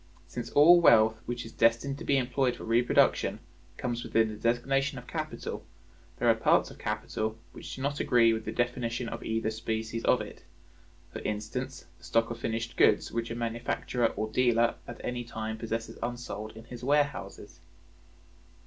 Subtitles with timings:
[0.27, 3.39] Since all wealth which is destined to be employed for reproduction
[3.77, 5.63] comes within the designation of capital,
[6.17, 10.03] there are parts of capital which do not agree with the definition of either species
[10.05, 10.43] of it;
[11.13, 15.59] for instance, the stock of finished goods which a manufacturer or dealer at any time
[15.59, 17.59] possesses unsold in his warehouses.